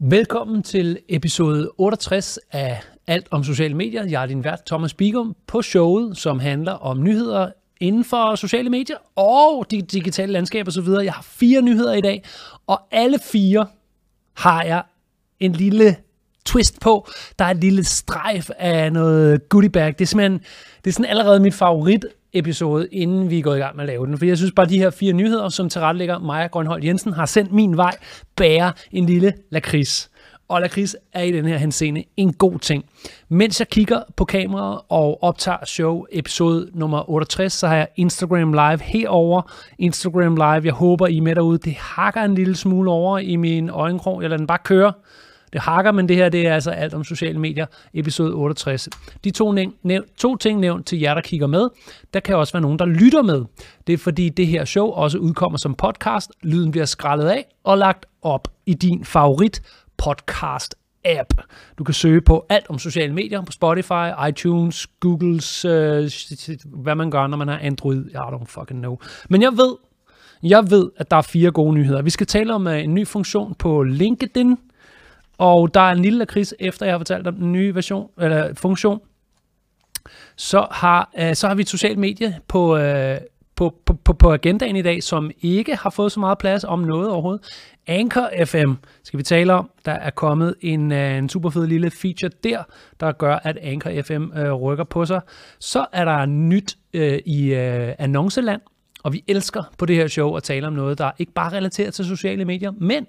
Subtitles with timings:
[0.00, 4.04] Velkommen til episode 68 af Alt om sociale medier.
[4.04, 8.70] Jeg er din vært, Thomas Bigum, på showet, som handler om nyheder inden for sociale
[8.70, 10.88] medier og de digitale landskaber osv.
[11.04, 12.24] Jeg har fire nyheder i dag,
[12.66, 13.66] og alle fire
[14.36, 14.82] har jeg
[15.40, 15.96] en lille
[16.44, 17.08] twist på.
[17.38, 19.86] Der er et lille strejf af noget goodie bag.
[19.86, 20.40] Det er simpelthen
[20.84, 24.06] det er sådan allerede mit favorit episode, inden vi går i gang med at lave
[24.06, 24.18] den.
[24.18, 27.26] For jeg synes bare, at de her fire nyheder, som tilrettelægger Maja Grønhold Jensen, har
[27.26, 27.96] sendt min vej,
[28.36, 30.10] bærer en lille lakrids.
[30.48, 32.84] Og lakrids er i den her henseende en god ting.
[33.28, 38.52] Mens jeg kigger på kameraet og optager show episode nummer 68, så har jeg Instagram
[38.52, 39.52] Live herover.
[39.78, 41.58] Instagram Live, jeg håber I er med derude.
[41.58, 44.22] Det hakker en lille smule over i min øjenkrog.
[44.22, 44.92] Jeg lader den bare køre.
[45.52, 48.88] Det hakker, men det her det er altså alt om sociale medier, episode 68.
[49.24, 49.52] De to,
[49.82, 51.68] næv- to ting nævnt til jer, der kigger med.
[52.14, 53.44] Der kan også være nogen, der lytter med.
[53.86, 56.30] Det er fordi det her show også udkommer som podcast.
[56.42, 59.62] Lyden bliver skrællet af og lagt op i din favorit
[59.96, 61.34] podcast app.
[61.78, 66.10] Du kan søge på alt om sociale medier på Spotify, iTunes, Googles, øh,
[66.64, 68.04] hvad man gør, når man har Android.
[68.06, 68.98] I don't fucking know.
[69.28, 69.76] Men jeg ved,
[70.42, 72.02] jeg ved, at der er fire gode nyheder.
[72.02, 74.56] Vi skal tale om øh, en ny funktion på LinkedIn,
[75.38, 78.54] og der er en lille kris efter jeg har fortalt om den nye version, eller
[78.54, 79.00] funktion.
[80.36, 83.18] Så har, øh, så har vi et socialt medie på, øh,
[83.56, 86.78] på, på, på, på agendaen i dag, som ikke har fået så meget plads om
[86.78, 87.46] noget overhovedet.
[87.86, 88.72] Anchor FM
[89.04, 89.70] skal vi tale om.
[89.84, 92.62] Der er kommet en, øh, en super fed lille feature der,
[93.00, 95.20] der gør, at Anchor FM øh, rykker på sig.
[95.58, 98.60] Så er der nyt øh, i øh, annonceland,
[99.02, 101.90] og vi elsker på det her show at tale om noget, der ikke bare relaterer
[101.90, 103.06] til sociale medier, men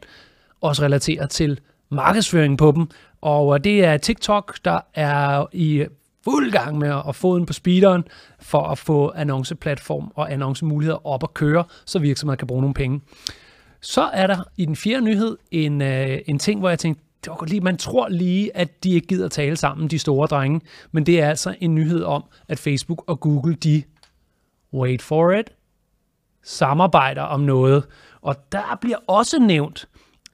[0.62, 1.60] også relaterer til
[1.92, 2.88] markedsføring på dem.
[3.22, 5.86] Og øh, det er TikTok, der er i
[6.24, 8.04] fuld gang med at få den på speederen
[8.40, 13.02] for at få annonceplatform og annoncemuligheder op at køre, så virksomheder kan bruge nogle penge.
[13.82, 17.30] Så er der i den fjerde nyhed en, øh, en ting, hvor jeg tænkte, det
[17.30, 20.62] var godt lige, man tror lige, at de ikke gider tale sammen, de store drenge,
[20.92, 23.84] men det er altså en nyhed om, at Facebook og Google, de,
[24.74, 25.50] wait for it,
[26.44, 27.84] samarbejder om noget.
[28.22, 29.88] Og der bliver også nævnt,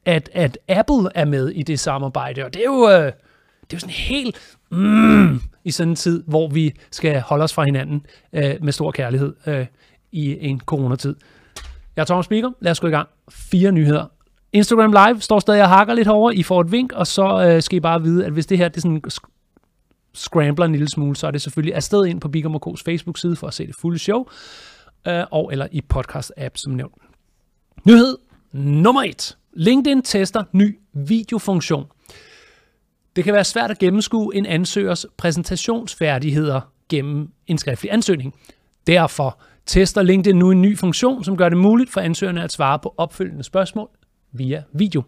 [0.05, 3.05] at, at Apple er med i det samarbejde, og det er jo, øh,
[3.61, 7.53] det er jo sådan helt mm, i sådan en tid, hvor vi skal holde os
[7.53, 9.65] fra hinanden øh, med stor kærlighed øh,
[10.11, 11.15] i en coronatid.
[11.95, 12.51] Jeg er Thomas Speaker.
[12.59, 13.09] Lad os gå i gang.
[13.29, 14.05] Fire nyheder.
[14.53, 16.31] Instagram Live står stadig og hakker lidt over.
[16.31, 18.67] I får et vink, og så øh, skal I bare vide, at hvis det her
[18.67, 19.01] det sådan
[20.13, 23.47] scrambler en lille smule, så er det selvfølgelig afsted ind på Bigum K's Facebook-side for
[23.47, 24.25] at se det fulde show,
[25.07, 26.95] øh, og eller i podcast-app som nævnt.
[27.85, 28.17] Nyhed
[28.53, 29.37] nummer et.
[29.55, 31.85] LinkedIn tester ny videofunktion.
[33.15, 38.33] Det kan være svært at gennemskue en ansøgers præsentationsfærdigheder gennem en skriftlig ansøgning.
[38.87, 42.79] Derfor tester LinkedIn nu en ny funktion, som gør det muligt for ansøgerne at svare
[42.79, 43.89] på opfølgende spørgsmål
[44.31, 45.03] via video.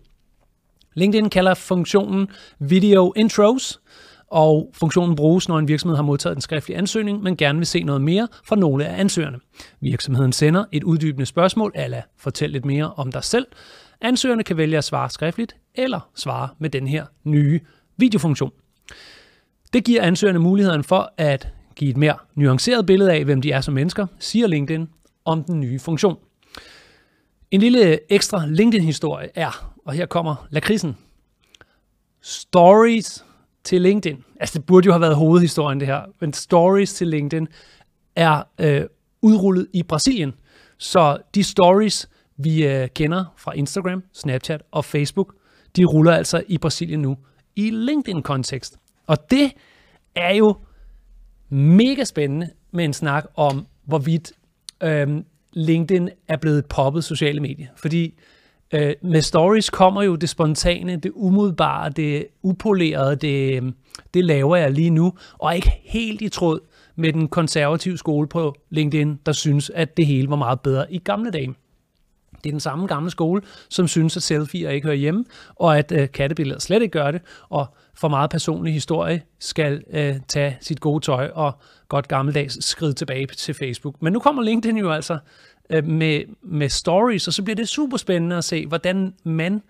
[0.94, 2.28] LinkedIn kalder funktionen
[2.60, 3.80] Video Intros,
[4.28, 7.84] og funktionen bruges, når en virksomhed har modtaget en skriftlig ansøgning, men gerne vil se
[7.84, 9.40] noget mere fra nogle af ansøgerne.
[9.82, 13.46] Virksomheden sender et uddybende spørgsmål, eller fortæl lidt mere om dig selv.
[14.02, 17.60] Ansøgerne kan vælge at svare skriftligt, eller svare med den her nye
[17.98, 18.52] videofunktion.
[19.74, 23.62] Det giver ansøgerne muligheden for at give et mere nuanceret billede af, hvem de er
[23.62, 24.90] som mennesker, siger LinkedIn
[25.26, 26.18] om den nye funktion.
[27.52, 30.98] En lille ekstra LinkedIn-historie er, og her kommer lakrisen,
[32.22, 33.26] stories
[33.64, 34.24] til LinkedIn.
[34.40, 37.48] Altså det burde jo have været hovedhistorien det her, men stories til LinkedIn
[38.16, 38.82] er øh,
[39.22, 40.34] udrullet i Brasilien.
[40.78, 45.34] Så de stories, vi øh, kender fra Instagram, Snapchat og Facebook,
[45.76, 47.18] de ruller altså i Brasilien nu
[47.56, 48.78] i LinkedIn-kontekst.
[49.08, 49.52] Og det
[50.16, 50.56] er jo
[51.50, 54.32] mega spændende med en snak om, hvorvidt
[54.84, 55.08] øh,
[55.54, 57.70] LinkedIn er blevet et poppet sociale medie.
[57.76, 58.14] Fordi
[58.74, 63.74] øh, med stories kommer jo det spontane, det umiddelbare, det upolerede, det, øhm,
[64.14, 66.60] det laver jeg lige nu, og er ikke helt i tråd
[66.96, 70.98] med den konservative skole på LinkedIn, der synes, at det hele var meget bedre i
[70.98, 71.56] gamle dage.
[72.44, 75.26] Det er den samme gamle skole, som synes, at selfie'er ikke hører hjemme,
[75.56, 80.16] og at øh, kattebilleder slet ikke gør det, og for meget personlig historie skal øh,
[80.28, 81.52] tage sit gode tøj og
[81.88, 84.02] godt gammeldags skride tilbage til Facebook.
[84.02, 85.18] Men nu kommer LinkedIn jo altså
[85.70, 89.62] øh, med, med stories, og så bliver det super spændende at se, hvordan man,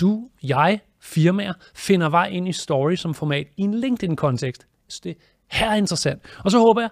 [0.00, 4.66] du, jeg, firmaer finder vej ind i story som format i en LinkedIn-kontekst.
[4.88, 5.16] Så det
[5.50, 6.22] her er interessant.
[6.44, 6.90] Og så håber jeg,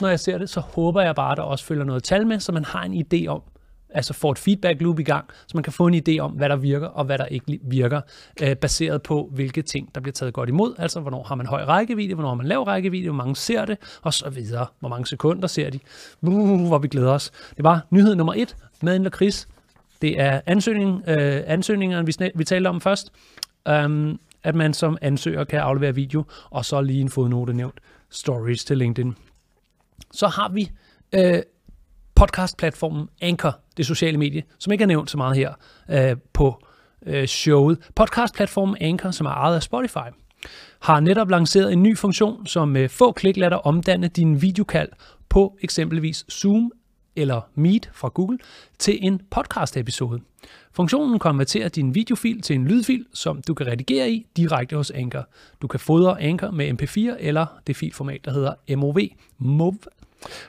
[0.00, 2.40] når jeg ser det, så håber jeg bare, at der også følger noget tal med,
[2.40, 3.42] så man har en idé om,
[3.90, 6.48] altså får et feedback loop i gang, så man kan få en idé om, hvad
[6.48, 8.00] der virker og hvad der ikke virker,
[8.42, 10.74] øh, baseret på, hvilke ting, der bliver taget godt imod.
[10.78, 13.78] Altså, hvornår har man høj rækkevidde, hvornår har man lav rækkevidde, hvor mange ser det,
[14.02, 14.66] og så videre.
[14.80, 15.78] Hvor mange sekunder ser de,
[16.22, 17.30] uh, hvor vi glæder os.
[17.56, 19.48] Det var nyhed nummer et med en lakrids.
[20.02, 23.12] Det er ansøgning, øh, ansøgningerne, vi, vi talte om først.
[23.70, 27.80] um, at man som ansøger kan aflevere video, og så lige en fodnote nævnt
[28.10, 29.14] stories til LinkedIn.
[30.12, 30.70] Så har vi
[31.14, 31.42] øh,
[32.16, 35.52] podcastplatformen Anchor, det sociale medie, som ikke er nævnt så meget her
[35.90, 36.64] øh, på
[37.06, 37.78] øh, showet.
[37.94, 40.08] Podcastplatformen Anchor, som er ejet af Spotify,
[40.80, 44.88] har netop lanceret en ny funktion, som med få klik lader dig omdanne din videokald
[45.28, 46.72] på eksempelvis Zoom
[47.16, 48.38] eller Meet fra Google
[48.78, 50.20] til en podcast-episode.
[50.72, 55.28] Funktionen konverterer din videofil til en lydfil, som du kan redigere i direkte hos Anchor.
[55.62, 58.98] Du kan fodre Anchor med MP4 eller det filformat, der hedder MOV.
[59.38, 59.74] MOV.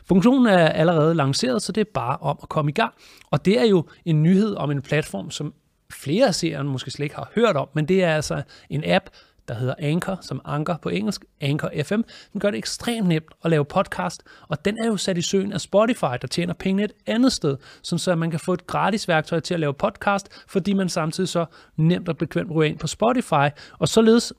[0.05, 2.93] Funktionen er allerede lanceret, så det er bare om at komme i gang.
[3.31, 5.53] Og det er jo en nyhed om en platform, som
[5.91, 9.05] flere af seerne måske slet ikke har hørt om, men det er altså en app,
[9.47, 12.01] der hedder Anchor, som anker på engelsk, Anchor FM.
[12.33, 15.53] Den gør det ekstremt nemt at lave podcast, og den er jo sat i søen
[15.53, 19.39] af Spotify, der tjener penge et andet sted, så man kan få et gratis værktøj
[19.39, 23.49] til at lave podcast, fordi man samtidig så nemt og bekvemt ryger ind på Spotify,
[23.79, 24.33] og således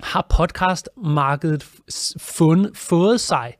[0.00, 1.62] har podcastmarkedet
[2.20, 3.54] fund, fået sig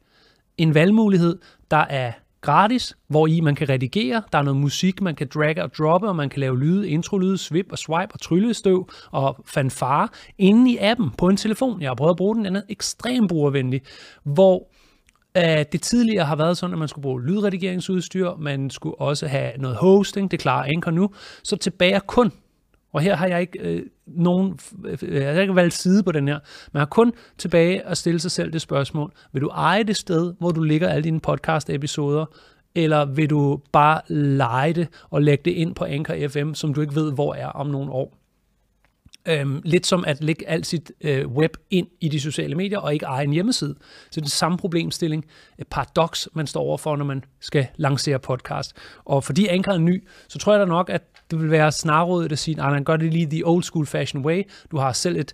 [0.59, 1.39] en valgmulighed,
[1.71, 4.23] der er gratis, hvor i man kan redigere.
[4.33, 7.39] Der er noget musik, man kan dragge og droppe, og man kan lave lyde, introlyde,
[7.39, 10.09] svip og swipe og tryllestøv og fanfare
[10.39, 11.81] inde i appen på en telefon.
[11.81, 13.83] Jeg har prøvet at bruge den, den er ekstremt brugervenlig,
[14.25, 14.69] hvor
[15.37, 19.53] øh, det tidligere har været sådan, at man skulle bruge lydredigeringsudstyr, man skulle også have
[19.59, 21.11] noget hosting, det klarer Anchor nu,
[21.43, 22.33] så tilbage kun
[22.99, 26.29] og her har jeg ikke øh, nogen, øh, jeg har ikke valgt side på den
[26.29, 26.39] her,
[26.73, 30.35] men har kun tilbage at stille sig selv det spørgsmål, vil du eje det sted,
[30.39, 32.25] hvor du ligger alle dine podcast-episoder,
[32.75, 36.81] eller vil du bare lege det og lægge det ind på Anchor FM, som du
[36.81, 38.19] ikke ved, hvor er om nogle år?
[39.29, 42.93] Øhm, lidt som at lægge alt sit øh, web ind i de sociale medier og
[42.93, 43.75] ikke eje en hjemmeside.
[43.81, 45.25] Så det er den samme problemstilling,
[45.59, 48.77] et paradoks, man står overfor, når man skal lancere podcast.
[49.05, 52.33] Og fordi Anchor er ny, så tror jeg da nok, at det vil være snarrådet
[52.33, 54.43] at sige, nej, man gør det lige the old school fashion way.
[54.71, 55.33] Du har selv et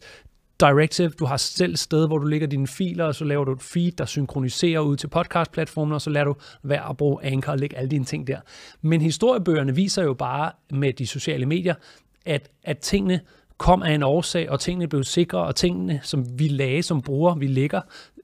[0.60, 3.52] directive, du har selv et sted, hvor du lægger dine filer, og så laver du
[3.52, 7.52] et feed, der synkroniserer ud til podcastplatformen, og så lader du være at bruge Anchor
[7.52, 8.40] og lægge alle dine ting der.
[8.82, 11.74] Men historiebøgerne viser jo bare med de sociale medier,
[12.26, 13.20] at, at tingene
[13.58, 17.34] kom af en årsag, og tingene blev sikre, og tingene, som vi lagde som bruger,
[17.34, 17.80] vi lægger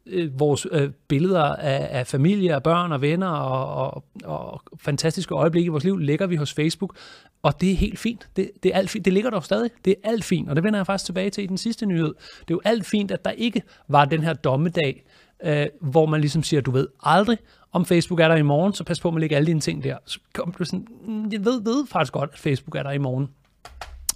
[0.07, 5.35] øh, vores øh, billeder af, af familie, og børn og venner og, og, og fantastiske
[5.35, 6.97] øjeblikke i vores liv, lægger vi hos Facebook,
[7.43, 8.29] og det er helt fint.
[8.37, 9.05] Det, det, er alt fint.
[9.05, 9.71] det ligger der stadig.
[9.85, 12.15] Det er alt fint, og det vender jeg faktisk tilbage til i den sidste nyhed.
[12.41, 15.05] Det er jo alt fint, at der ikke var den her dommedag,
[15.45, 17.39] øh, hvor man ligesom siger, du ved aldrig,
[17.73, 19.85] om Facebook er der i morgen, så pas på, at man lægger alle dine ting
[19.85, 19.97] der.
[20.07, 22.99] Så kom du sådan, mm, jeg ved, ved faktisk godt, at Facebook er der i
[22.99, 23.29] morgen.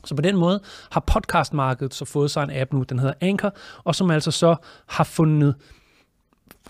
[0.04, 0.60] Så på den måde
[0.90, 3.54] har podcastmarkedet så fået sig en app nu, den hedder Anchor,
[3.84, 4.56] og som altså så
[4.86, 5.54] har fundet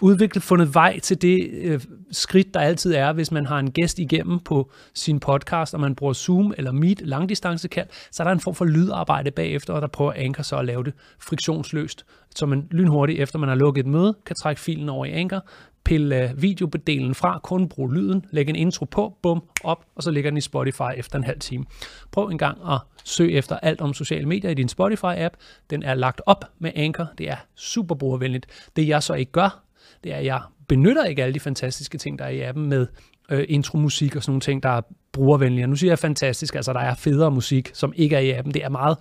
[0.00, 1.80] udviklet, fundet vej til det øh,
[2.12, 5.94] skridt, der altid er, hvis man har en gæst igennem på sin podcast, og man
[5.94, 9.88] bruger Zoom eller Meet langdistancekald, så er der en form for lydarbejde bagefter, og der
[9.88, 12.04] prøver Anchor så at lave det friktionsløst,
[12.36, 15.44] så man lynhurtigt, efter man har lukket et møde, kan trække filen over i Anchor,
[15.84, 20.10] pille øh, videobedelen fra, kun bruge lyden, lægge en intro på, bum, op, og så
[20.10, 21.64] ligger den i Spotify efter en halv time.
[22.10, 25.34] Prøv en gang at søge efter alt om sociale medier i din Spotify-app.
[25.70, 27.08] Den er lagt op med Anchor.
[27.18, 28.46] Det er super brugervenligt.
[28.76, 29.64] Det jeg så ikke gør,
[30.04, 32.86] det er, at jeg benytter ikke alle de fantastiske ting, der er i appen med
[33.30, 34.80] øh, intromusik og sådan nogle ting, der er
[35.12, 35.66] brugervenlige.
[35.66, 38.54] Nu siger jeg fantastisk, altså der er federe musik, som ikke er i appen.
[38.54, 38.96] Det er meget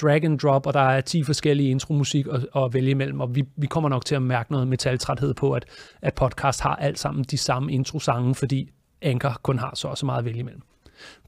[0.00, 3.44] drag and drop, og der er 10 forskellige intromusik at, at vælge imellem, og vi,
[3.56, 5.64] vi kommer nok til at mærke noget metaltræthed på, at,
[6.02, 8.70] at podcast har alt sammen de samme introsange, fordi
[9.02, 10.62] Anchor kun har så og så meget at vælge imellem.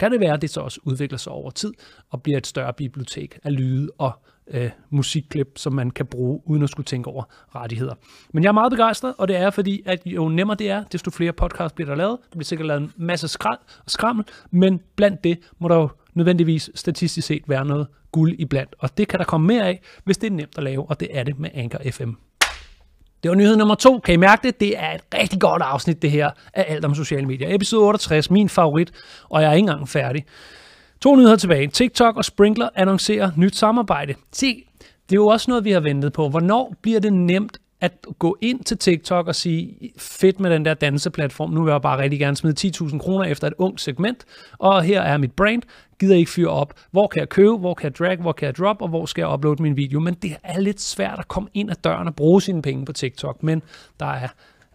[0.00, 1.72] Kan det være, at det så også udvikler sig over tid
[2.10, 4.12] og bliver et større bibliotek af lyde og
[4.46, 7.94] øh, musikklip, som man kan bruge, uden at skulle tænke over rettigheder.
[8.32, 11.10] Men jeg er meget begejstret, og det er fordi, at jo nemmere det er, desto
[11.10, 12.18] flere podcasts bliver der lavet.
[12.22, 15.88] Der bliver sikkert lavet en masse skrald og skrammel, men blandt det må der jo
[16.14, 18.74] nødvendigvis statistisk set være noget guld iblandt.
[18.78, 21.08] Og det kan der komme mere af, hvis det er nemt at lave, og det
[21.10, 22.10] er det med Anchor FM.
[23.22, 23.98] Det var nyhed nummer to.
[23.98, 24.60] Kan I mærke det?
[24.60, 27.54] Det er et rigtig godt afsnit, det her, af alt om sociale medier.
[27.54, 28.92] Episode 68, min favorit,
[29.28, 30.24] og jeg er ikke engang færdig.
[31.00, 31.68] To nyheder tilbage.
[31.68, 34.14] TikTok og Sprinkler annoncerer nyt samarbejde.
[34.32, 36.28] Se, det er jo også noget, vi har ventet på.
[36.28, 40.74] Hvornår bliver det nemt at gå ind til TikTok og sige, fedt med den der
[40.74, 44.24] danseplatform, nu vil jeg bare rigtig gerne smide 10.000 kroner efter et ungt segment,
[44.58, 45.62] og her er mit brand,
[46.00, 46.74] gider ikke fyre op.
[46.90, 49.22] Hvor kan jeg købe, hvor kan jeg drag, hvor kan jeg drop, og hvor skal
[49.22, 50.00] jeg uploade min video?
[50.00, 52.92] Men det er lidt svært at komme ind ad døren og bruge sine penge på
[52.92, 53.62] TikTok, men
[54.00, 54.28] der er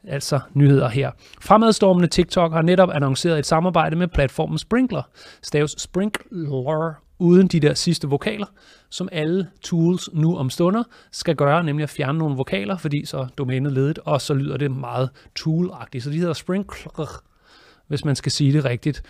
[0.07, 1.11] altså nyheder her.
[1.41, 5.03] Fremadstormende TikTok har netop annonceret et samarbejde med platformen Sprinkler.
[5.41, 8.45] Staves Sprinkler uden de der sidste vokaler,
[8.89, 13.27] som alle tools nu om stunder skal gøre, nemlig at fjerne nogle vokaler, fordi så
[13.37, 16.03] domænet ledet, og så lyder det meget toolagtigt.
[16.03, 17.21] Så de hedder Sprinkler,
[17.87, 19.03] hvis man skal sige det rigtigt.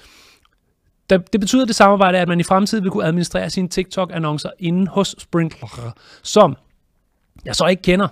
[1.10, 5.16] det betyder det samarbejde, at man i fremtiden vil kunne administrere sine TikTok-annoncer inden hos
[5.18, 6.56] Sprinkler, som
[7.46, 8.08] jeg så ikke kender,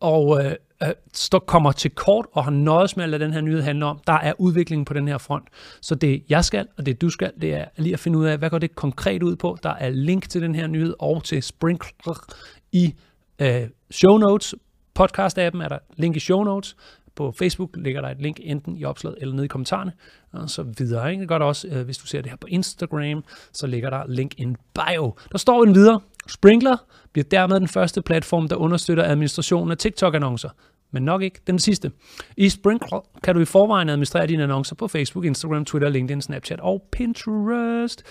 [0.00, 0.52] og øh,
[0.82, 4.00] øh, kommer til kort og har nøjes med at lade den her nyhed handle om,
[4.06, 5.48] der er udviklingen på den her front.
[5.80, 8.38] Så det jeg skal, og det du skal, det er lige at finde ud af,
[8.38, 9.56] hvad går det konkret ud på.
[9.62, 12.26] Der er link til den her nyhed og til Sprinkler
[12.72, 12.94] i
[13.38, 14.54] øh, show notes.
[15.00, 16.76] Podcast-appen er der link i show notes.
[17.16, 19.92] På Facebook ligger der et link enten i opslaget eller nede i kommentarerne,
[20.32, 21.10] og så videre.
[21.10, 21.20] Ikke?
[21.20, 24.02] Det gør det også, øh, hvis du ser det her på Instagram, så ligger der
[24.08, 25.14] link in bio.
[25.32, 26.76] Der står en videre, Sprinkler
[27.12, 30.48] bliver dermed den første platform, der understøtter administrationen af TikTok-annoncer,
[30.90, 31.92] men nok ikke den sidste.
[32.36, 36.60] I Sprinkler kan du i forvejen administrere dine annoncer på Facebook, Instagram, Twitter, LinkedIn, Snapchat
[36.60, 38.02] og Pinterest.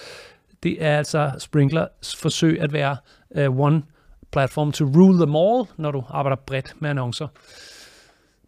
[0.63, 2.97] Det er altså Sprinklers forsøg at være
[3.29, 3.83] uh, one
[4.31, 7.27] platform to rule them all, når du arbejder bredt med annoncer.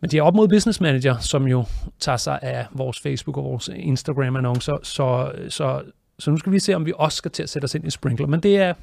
[0.06, 1.66] Men det er op mod Business Manager, som jo
[2.00, 5.82] tager sig af vores Facebook og vores Instagram-annoncer, så, så,
[6.20, 7.90] så nu skal vi se, om vi også skal til at sætte os ind i
[7.90, 8.28] Sprinkler.
[8.28, 8.74] Men det er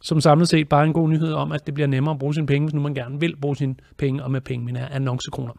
[0.00, 2.46] som samlet set bare en god nyhed om, at det bliver nemmere at bruge sine
[2.46, 5.52] penge, hvis nu man gerne vil bruge sine penge, og med penge men er annoncekroner.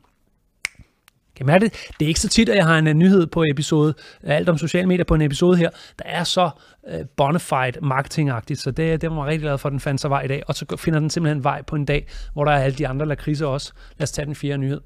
[1.42, 1.74] Kan er det?
[2.00, 3.94] Det er ikke så tit, at jeg har en øh, nyhed på episode,
[4.24, 5.70] øh, alt om sociale medier på en episode her,
[6.00, 6.50] der er så
[6.88, 10.10] øh, bonafide marketingagtigt, så det, det var jeg rigtig glad for, at den fandt sig
[10.10, 12.64] vej i dag, og så finder den simpelthen vej på en dag, hvor der er
[12.64, 13.74] alle de andre lakridser også.
[13.98, 14.82] Lad os tage den fjerde nyhed.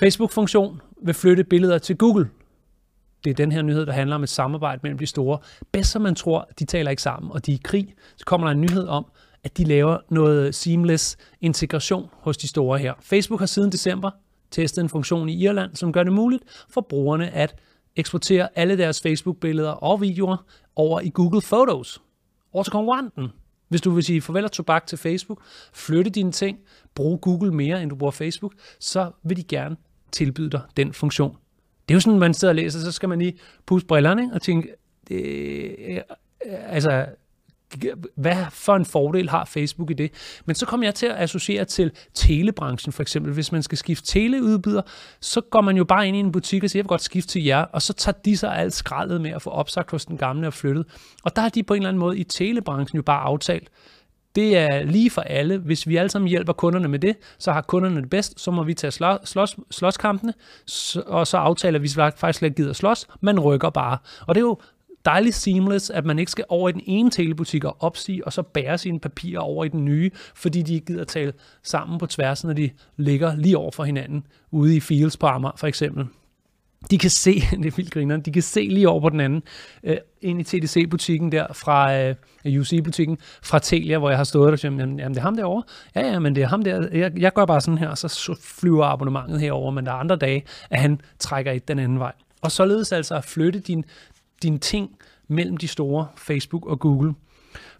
[0.00, 2.28] Facebook-funktion vil flytte billeder til Google
[3.24, 5.38] det er den her nyhed, der handler om et samarbejde mellem de store.
[5.72, 7.94] Bedst som man tror, de taler ikke sammen, og de er i krig.
[8.16, 9.06] Så kommer der en nyhed om,
[9.44, 12.94] at de laver noget seamless integration hos de store her.
[13.00, 14.10] Facebook har siden december
[14.54, 17.56] testet en funktion i Irland, som gør det muligt for brugerne at
[17.96, 20.36] eksportere alle deres Facebook-billeder og videoer
[20.76, 22.02] over i Google Photos.
[22.52, 23.28] Over til konkurrenten.
[23.68, 25.42] Hvis du vil sige farvel og tobak til Facebook,
[25.72, 26.58] flytte dine ting,
[26.94, 29.76] bruge Google mere, end du bruger Facebook, så vil de gerne
[30.12, 31.36] tilbyde dig den funktion.
[31.88, 34.34] Det er jo sådan, man sidder og læser, så skal man lige puste brillerne ikke?
[34.34, 34.68] og tænke,
[35.10, 35.98] øh,
[36.46, 37.06] altså,
[38.16, 40.10] hvad for en fordel har Facebook i det?
[40.44, 43.32] Men så kommer jeg til at associere til telebranchen for eksempel.
[43.32, 44.82] Hvis man skal skifte teleudbyder,
[45.20, 47.32] så går man jo bare ind i en butik og siger, jeg vil godt skifte
[47.32, 50.16] til jer, og så tager de sig alt skraldet med at få opsagt hos den
[50.16, 50.86] gamle og flyttet.
[51.24, 53.68] Og der har de på en eller anden måde i telebranchen jo bare aftalt,
[54.34, 55.58] det er lige for alle.
[55.58, 58.62] Hvis vi alle sammen hjælper kunderne med det, så har kunderne det bedst, så må
[58.62, 60.34] vi tage slås, slås, slåskampene,
[61.06, 63.98] og så aftaler vi faktisk slet ikke gider slås, man rykker bare.
[64.26, 64.58] Og det er jo
[65.04, 68.42] dejligt seamless, at man ikke skal over i den ene telebutik og opsige, og så
[68.42, 71.32] bære sine papirer over i den nye, fordi de ikke gider tale
[71.62, 75.56] sammen på tværs, når de ligger lige over for hinanden, ude i Fields på Amager
[75.56, 76.06] for eksempel
[76.90, 79.42] de kan se, det er vildt grineren, de kan se lige over på den anden,
[79.84, 82.14] øh, ind i TDC-butikken der, fra øh,
[82.60, 85.62] UC-butikken, fra Telia, hvor jeg har stået og sagt, jamen, jamen det er ham derovre.
[85.94, 86.88] Ja, ja, men det er ham der.
[86.92, 90.16] Jeg, jeg gør bare sådan her, og så flyver abonnementet herover, men der er andre
[90.16, 92.12] dage, at han trækker i den anden vej.
[92.42, 93.84] Og således altså at flytte din,
[94.44, 94.90] dine ting
[95.28, 97.14] mellem de store Facebook og Google.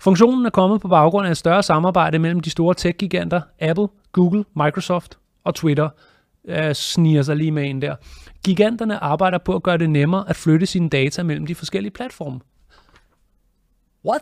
[0.00, 4.44] Funktionen er kommet på baggrund af et større samarbejde mellem de store tech-giganter Apple, Google,
[4.56, 5.88] Microsoft og Twitter,
[6.48, 7.96] Jeg sniger sig lige med en der.
[8.44, 12.40] Giganterne arbejder på at gøre det nemmere at flytte sine data mellem de forskellige platforme.
[14.04, 14.20] What?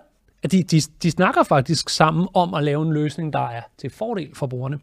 [0.52, 4.34] De, de, de snakker faktisk sammen om at lave en løsning, der er til fordel
[4.34, 4.78] for brugerne.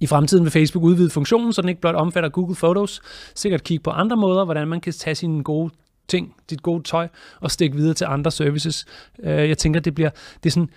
[0.00, 3.00] I fremtiden vil Facebook udvide funktionen, så den ikke blot omfatter Google Photos.
[3.34, 5.70] Sikkert kigge på andre måder, hvordan man kan tage sine gode
[6.08, 7.08] ting, dit gode tøj,
[7.40, 8.86] og stikke videre til andre services.
[9.22, 10.10] Øh, jeg tænker, det bliver
[10.42, 10.70] det er sådan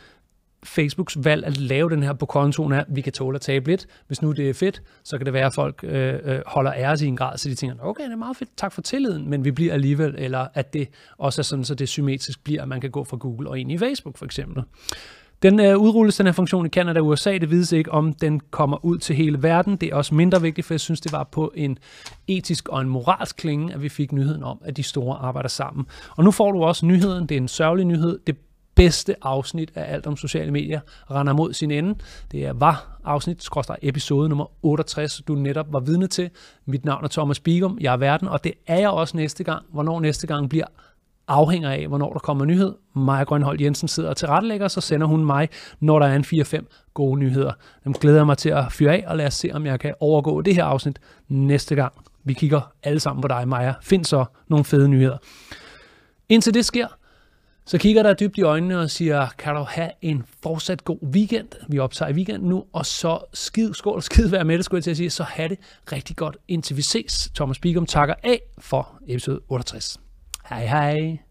[0.63, 3.69] Facebooks valg at lave den her på kontoen er, at vi kan tåle at tabe
[3.69, 3.87] lidt.
[4.07, 7.01] Hvis nu det er fedt, så kan det være, at folk øh, øh holder æres
[7.01, 9.45] i en grad, så de tænker, okay, det er meget fedt, tak for tilliden, men
[9.45, 12.81] vi bliver alligevel, eller at det også er sådan, så det symmetrisk bliver, at man
[12.81, 14.63] kan gå fra Google og ind i Facebook for eksempel.
[15.41, 17.37] Den øh, udrulles den her funktion i Canada og USA.
[17.37, 19.75] Det vides ikke, om den kommer ud til hele verden.
[19.75, 21.77] Det er også mindre vigtigt, for jeg synes, det var på en
[22.27, 25.85] etisk og en moralsk klinge, at vi fik nyheden om, at de store arbejder sammen.
[26.17, 27.25] Og nu får du også nyheden.
[27.27, 28.19] Det er en sørgelig nyhed.
[28.27, 28.37] Det
[28.75, 30.79] bedste afsnit af alt om sociale medier
[31.11, 31.95] render mod sin ende.
[32.31, 36.29] Det er var afsnit, skråstrej episode nummer 68, du netop var vidne til.
[36.65, 39.65] Mit navn er Thomas Bigum, jeg er verden, og det er jeg også næste gang.
[39.71, 40.65] Hvornår næste gang bliver
[41.29, 42.73] afhænger af, hvornår der kommer nyhed.
[42.95, 46.91] Maja Grønhold Jensen sidder og tilrettelægger, så sender hun mig, når der er en 4-5
[46.93, 47.53] gode nyheder.
[47.83, 49.93] Dem glæder jeg mig til at fyre af, og lad os se, om jeg kan
[49.99, 51.93] overgå det her afsnit næste gang.
[52.23, 53.73] Vi kigger alle sammen på dig, Maja.
[53.81, 55.17] Find så nogle fede nyheder.
[56.29, 56.87] Indtil det sker,
[57.65, 61.47] så kigger der dybt i øjnene og siger, kan du have en fortsat god weekend?
[61.67, 64.83] Vi optager i weekend nu, og så skid, skål, skid være med det, skulle jeg
[64.83, 65.09] til at sige.
[65.09, 65.57] Så have det
[65.91, 67.31] rigtig godt, indtil vi ses.
[67.35, 70.08] Thomas Bigum takker af for episode 68.
[70.49, 71.28] 嗨嗨。